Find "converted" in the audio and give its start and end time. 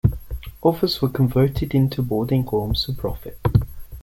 1.09-1.75